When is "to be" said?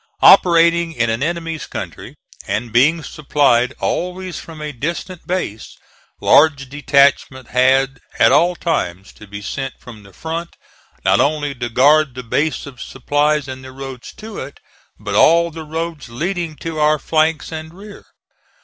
9.13-9.43